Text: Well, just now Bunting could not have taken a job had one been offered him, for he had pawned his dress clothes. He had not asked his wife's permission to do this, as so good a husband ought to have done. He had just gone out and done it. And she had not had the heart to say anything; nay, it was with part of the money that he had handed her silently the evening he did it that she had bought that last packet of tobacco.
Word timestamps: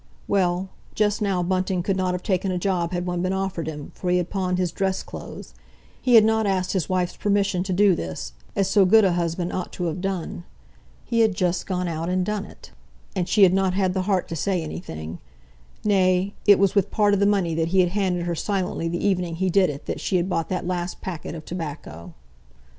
Well, 0.27 0.69
just 0.95 1.21
now 1.21 1.43
Bunting 1.43 1.83
could 1.83 1.95
not 1.95 2.15
have 2.15 2.23
taken 2.23 2.51
a 2.51 2.57
job 2.57 2.91
had 2.91 3.05
one 3.05 3.21
been 3.21 3.33
offered 3.33 3.67
him, 3.67 3.91
for 3.93 4.09
he 4.09 4.17
had 4.17 4.31
pawned 4.31 4.57
his 4.57 4.71
dress 4.71 5.03
clothes. 5.03 5.53
He 6.01 6.15
had 6.15 6.25
not 6.25 6.47
asked 6.47 6.73
his 6.73 6.89
wife's 6.89 7.15
permission 7.15 7.61
to 7.61 7.71
do 7.71 7.93
this, 7.93 8.33
as 8.55 8.67
so 8.67 8.83
good 8.83 9.05
a 9.05 9.11
husband 9.13 9.53
ought 9.53 9.71
to 9.73 9.83
have 9.83 10.01
done. 10.01 10.43
He 11.05 11.19
had 11.19 11.35
just 11.35 11.67
gone 11.67 11.87
out 11.87 12.09
and 12.09 12.25
done 12.25 12.45
it. 12.45 12.71
And 13.15 13.29
she 13.29 13.43
had 13.43 13.53
not 13.53 13.75
had 13.75 13.93
the 13.93 14.01
heart 14.09 14.27
to 14.29 14.35
say 14.35 14.63
anything; 14.63 15.19
nay, 15.83 16.33
it 16.47 16.57
was 16.57 16.73
with 16.73 16.89
part 16.89 17.13
of 17.13 17.19
the 17.19 17.27
money 17.27 17.53
that 17.53 17.67
he 17.67 17.81
had 17.81 17.89
handed 17.89 18.23
her 18.25 18.33
silently 18.33 18.87
the 18.87 19.05
evening 19.05 19.35
he 19.35 19.51
did 19.51 19.69
it 19.69 19.85
that 19.85 19.99
she 19.99 20.17
had 20.17 20.27
bought 20.27 20.49
that 20.49 20.65
last 20.65 20.99
packet 21.01 21.35
of 21.35 21.45
tobacco. 21.45 22.15